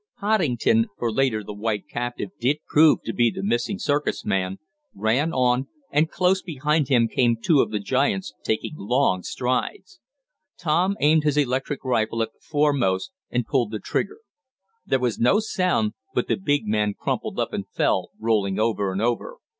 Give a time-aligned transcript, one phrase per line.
[0.19, 4.57] Poddington (for later the white captive did prove to be the missing circus man)
[4.95, 9.99] ran on, and close behind him came two of the giants, taking long strides.
[10.57, 14.21] Tom aimed his electric rifle at the foremost and pulled the trigger.
[14.87, 19.03] There was no sound, but the big man crumpled up and fell, rolling over and
[19.03, 19.37] over.